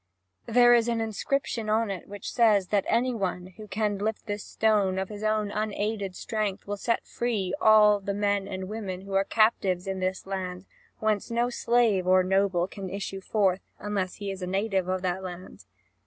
[0.47, 4.43] There is an inscription on it which says that any one who can lift this
[4.43, 9.13] stone of his own unaided strength will set free all the men and women who
[9.13, 10.65] are captives in the land,
[10.97, 15.21] whence no slave or noble can issue forth, unless he is a native of that
[15.21, 15.65] land.